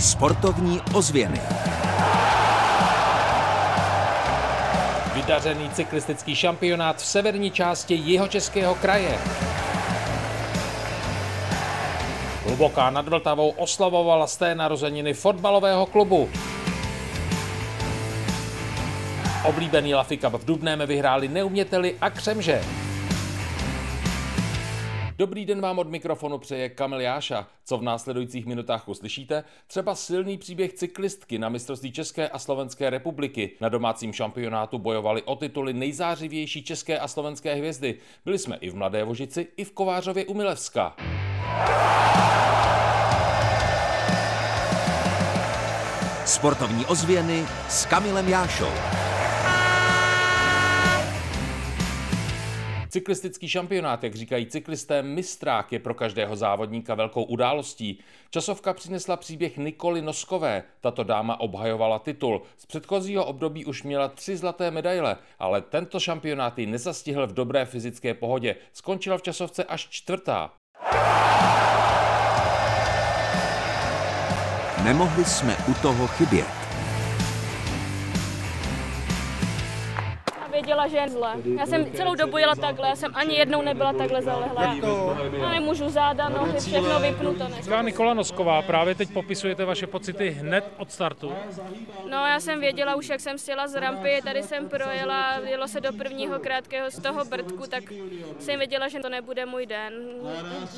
[0.00, 1.40] Sportovní ozvěny.
[5.14, 9.18] Vydařený cyklistický šampionát v severní části jihočeského kraje.
[12.44, 16.28] Hluboká nad Vltavou oslavovala z té narozeniny fotbalového klubu.
[19.44, 22.60] Oblíbený Cup v Dubném vyhráli neuměteli a křemže.
[25.20, 27.46] Dobrý den vám od mikrofonu přeje Kamil Jáša.
[27.64, 29.44] Co v následujících minutách uslyšíte?
[29.66, 33.50] Třeba silný příběh cyklistky na mistrovství České a Slovenské republiky.
[33.60, 37.98] Na domácím šampionátu bojovali o tituly nejzářivější české a slovenské hvězdy.
[38.24, 40.96] Byli jsme i v Mladé Vožici, i v Kovářově u Milevska.
[46.24, 48.99] Sportovní ozvěny s Kamilem Jášou.
[52.90, 57.98] Cyklistický šampionát, jak říkají cyklisté, mistrák je pro každého závodníka velkou událostí.
[58.30, 60.62] Časovka přinesla příběh Nikoly Noskové.
[60.80, 62.42] Tato dáma obhajovala titul.
[62.56, 67.64] Z předchozího období už měla tři zlaté medaile, ale tento šampionát ji nezastihl v dobré
[67.64, 68.56] fyzické pohodě.
[68.72, 70.52] Skončila v časovce až čtvrtá.
[74.84, 76.59] Nemohli jsme u toho chybět.
[80.60, 81.32] Věděla, že je zle.
[81.58, 84.74] Já jsem celou dobu jela takhle, já jsem ani jednou nebyla takhle zalehlá.
[85.32, 87.48] Já nemůžu záda, nohy, všechno vypnuto.
[87.60, 91.32] Říká Nikola Nosková, právě teď popisujete vaše pocity hned od startu.
[92.10, 95.80] No já jsem věděla už, jak jsem sjela z rampy, tady jsem projela, jelo se
[95.80, 97.84] do prvního krátkého z toho brdku, tak
[98.38, 99.92] jsem věděla, že to nebude můj den.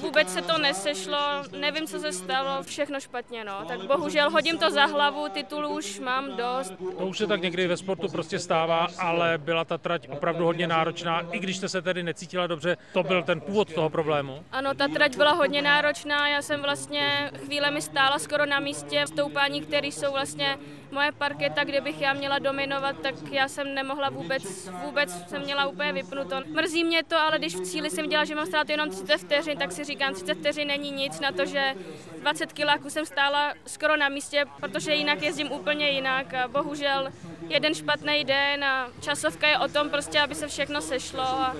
[0.00, 1.18] Vůbec se to nesešlo,
[1.58, 3.64] nevím, co se stalo, všechno špatně, no.
[3.68, 6.72] Tak bohužel hodím to za hlavu, titulů už mám dost.
[6.98, 10.66] To už se tak někdy ve sportu prostě stává, ale byla ta trať opravdu hodně
[10.66, 14.44] náročná, i když jste se tedy necítila dobře, to byl ten původ toho problému?
[14.52, 19.60] Ano, ta trať byla hodně náročná, já jsem vlastně chvílemi stála skoro na místě stoupání,
[19.60, 20.58] které jsou vlastně
[20.90, 25.66] moje parketa, kde bych já měla dominovat, tak já jsem nemohla vůbec, vůbec jsem měla
[25.66, 26.42] úplně vypnuto.
[26.46, 29.58] Mrzí mě to, ale když v cíli jsem dělala, že mám stát jenom 30 vteřin,
[29.58, 31.74] tak si říkám, 30 vteřin není nic na to, že
[32.20, 37.08] 20 kiláků jsem stála skoro na místě, protože jinak jezdím úplně jinak a bohužel
[37.48, 41.54] jeden špatný den a časovka je o tom prostě, aby se všechno sešlo a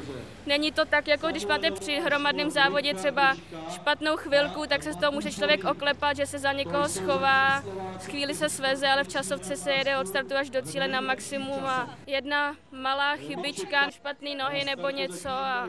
[0.47, 3.37] není to tak, jako když máte při hromadném závodě třeba
[3.75, 7.63] špatnou chvilku, tak se z toho může člověk oklepat, že se za někoho schová,
[7.99, 11.65] chvíli se sveze, ale v časovce se jede od startu až do cíle na maximum
[11.65, 15.69] a jedna malá chybička, špatné nohy nebo něco a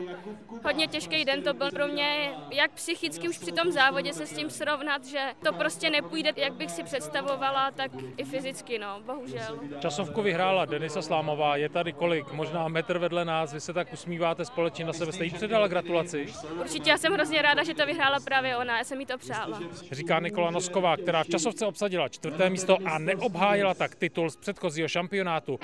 [0.64, 4.32] hodně těžký den to byl pro mě, jak psychicky už při tom závodě se s
[4.32, 9.58] tím srovnat, že to prostě nepůjde, jak bych si představovala, tak i fyzicky, no, bohužel.
[9.80, 12.23] Časovku vyhrála Denisa Slámová, je tady kolik?
[12.32, 16.26] Možná metr vedle nás, vy se tak usmíváte společně na sebe, jste jí předala gratulaci?
[16.60, 19.60] Určitě, já jsem hrozně ráda, že to vyhrála právě ona, já jsem jí to přála.
[19.92, 24.88] Říká Nikola Nosková, která v časovce obsadila čtvrté místo a neobhájila tak titul z předchozího
[24.88, 25.58] šampionátu.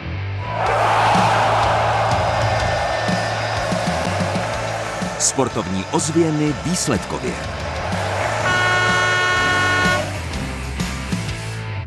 [5.19, 7.35] Sportovní ozvěny výsledkově.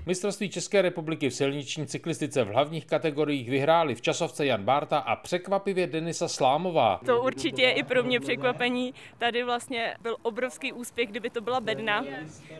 [0.05, 5.15] Mistrovství České republiky v silniční cyklistice v hlavních kategoriích vyhráli v časovce Jan Bárta a
[5.15, 6.99] překvapivě Denisa Slámová.
[7.05, 8.93] To určitě je i pro mě překvapení.
[9.17, 12.05] Tady vlastně byl obrovský úspěch, kdyby to byla bedna.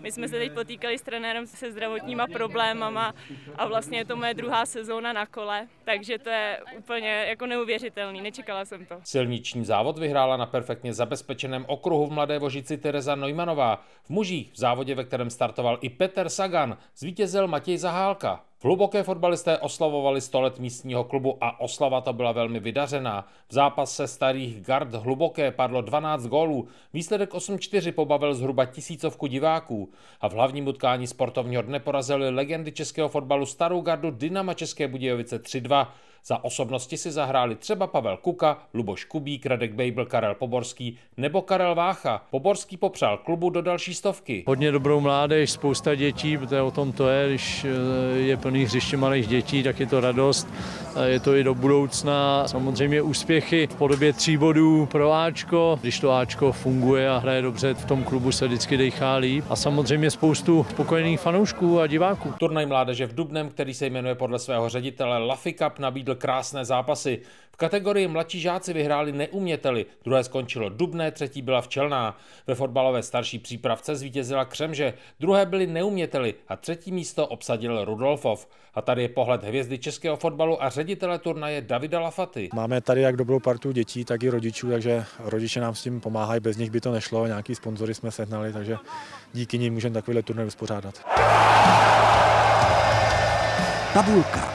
[0.02, 3.14] My jsme se teď potýkali s trenérem se zdravotníma problémama
[3.56, 8.22] a vlastně je to moje druhá sezóna na kole, takže to je úplně jako neuvěřitelný,
[8.22, 8.96] nečekala jsem to.
[9.04, 13.86] Silniční závod vyhrála na perfektně zabezpečeném okruhu v Mladé Vožici Tereza Neumannová.
[14.04, 18.39] V mužích v závodě, ve kterém startoval i Peter Sagan, zvítězil vítězil Matěj Zahálka.
[18.66, 23.28] Hluboké fotbalisté oslavovali 100 let místního klubu a oslava to byla velmi vydařená.
[23.50, 29.90] V zápase starých gard Hluboké padlo 12 gólů, výsledek 8-4 pobavil zhruba tisícovku diváků
[30.22, 35.44] a v hlavním utkání sportovního dne porazili legendy českého fotbalu starou gardu Dynama České Budějovice
[35.44, 35.88] 3-2.
[36.25, 41.75] Za osobnosti si zahráli třeba Pavel Kuka, Luboš Kubík, Radek Bejbl, Karel Poborský nebo Karel
[41.75, 42.25] Vácha.
[42.30, 44.44] Poborský popřál klubu do další stovky.
[44.47, 48.97] Hodně dobrou mládež, spousta dětí, protože o tom to je, když eh, je plný hřiště
[48.97, 50.47] malých dětí, tak je to radost.
[51.05, 52.47] Je to i do budoucna.
[52.47, 55.79] Samozřejmě úspěchy v podobě tří bodů pro Ačko.
[55.81, 59.45] Když to Ačko funguje a hraje dobře, v tom klubu se vždycky dejchá líp.
[59.50, 62.33] A samozřejmě spoustu spokojených fanoušků a diváků.
[62.39, 67.19] Turnaj mládeže v Dubnem, který se jmenuje podle svého ředitele Laffy Cup, nabídl krásné zápasy.
[67.51, 72.17] V kategorii mladší žáci vyhráli neuměteli, druhé skončilo Dubné, třetí byla Včelná.
[72.47, 78.43] Ve fotbalové starší přípravce zvítězila Křemže, druhé byli neuměteli a třetí místo obsadil Rudolfov.
[78.74, 82.50] A tady je pohled hvězdy českého fotbalu a ředitele turnaje Davida Lafaty.
[82.54, 86.40] Máme tady jak dobrou partu dětí, tak i rodičů, takže rodiče nám s tím pomáhají,
[86.42, 88.78] bez nich by to nešlo, nějaký sponzory jsme sehnali, takže
[89.34, 91.06] díky nim můžeme takovýhle turnaj uspořádat.
[93.94, 94.52] Tabulka.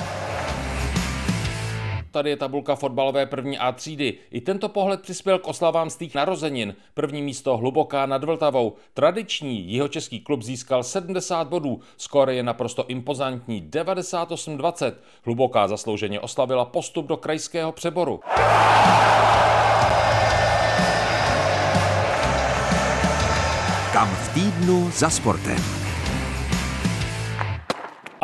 [2.11, 4.15] Tady je tabulka fotbalové první A třídy.
[4.31, 6.75] I tento pohled přispěl k oslavám z narozenin.
[6.95, 8.73] První místo hluboká nad Vltavou.
[8.95, 11.81] Tradiční jihočeský klub získal 70 bodů.
[11.97, 14.93] Skóre je naprosto impozantní 98-20.
[15.25, 18.21] Hluboká zaslouženě oslavila postup do krajského přeboru.
[23.93, 25.88] Kam v týdnu za sportem.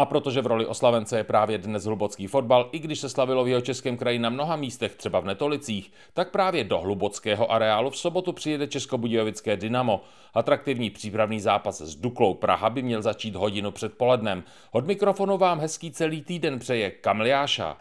[0.04, 3.48] A protože v roli oslavence je právě dnes hlubocký fotbal, i když se slavilo v
[3.48, 7.96] jeho českém kraji na mnoha místech, třeba v Netolicích, tak právě do hlubockého areálu v
[7.96, 10.00] sobotu přijede Českobudějovické Dynamo.
[10.34, 14.44] Atraktivní přípravný zápas s Duklou Praha by měl začít hodinu před polednem.
[14.72, 17.76] Od mikrofonu vám hezký celý týden přeje Kamliáša.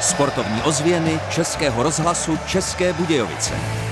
[0.00, 3.85] Sportovní ozvěny Českého rozhlasu České Budějovice.